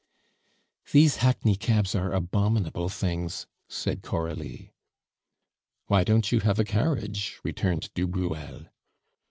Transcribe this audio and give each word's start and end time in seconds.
"These 0.91 1.17
hackney 1.17 1.55
cabs 1.55 1.93
are 1.93 2.11
abominable 2.11 2.89
things," 2.89 3.45
said 3.67 4.01
Coralie. 4.01 4.71
"Why 5.85 6.03
don't 6.03 6.31
you 6.31 6.39
have 6.39 6.57
a 6.57 6.63
carriage?" 6.65 7.39
returned 7.43 7.93
du 7.93 8.07
Bruel. 8.07 8.65